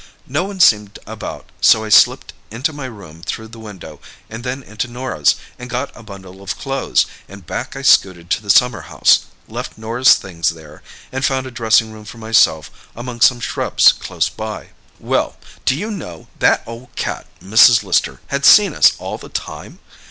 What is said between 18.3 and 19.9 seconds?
seen us all the time?